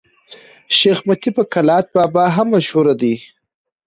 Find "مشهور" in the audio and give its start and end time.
2.55-2.87